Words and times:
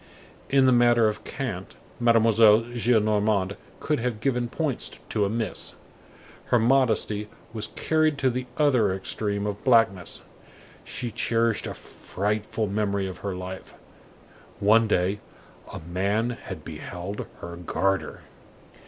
In 0.49 0.65
the 0.65 0.71
matter 0.71 1.07
of 1.07 1.23
cant, 1.23 1.75
Mademoiselle 1.99 2.61
Gillenormand 2.75 3.55
could 3.79 3.99
have 3.99 4.19
given 4.19 4.47
points 4.49 4.99
to 5.09 5.25
a 5.25 5.29
miss. 5.29 5.75
Her 6.45 6.57
modesty 6.57 7.29
was 7.53 7.67
carried 7.67 8.17
to 8.17 8.31
the 8.31 8.47
other 8.57 8.95
extreme 8.95 9.45
of 9.45 9.63
blackness. 9.63 10.23
She 10.83 11.11
cherished 11.11 11.67
a 11.67 11.75
frightful 11.75 12.65
memory 12.65 13.05
of 13.05 13.19
her 13.19 13.35
life; 13.35 13.75
one 14.59 14.87
day, 14.87 15.19
a 15.71 15.77
man 15.81 16.31
had 16.31 16.65
beheld 16.65 17.27
her 17.41 17.55
garter. 17.55 18.21